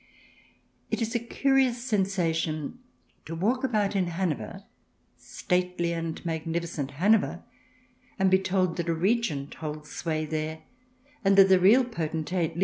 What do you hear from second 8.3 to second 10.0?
be told that a Regent holds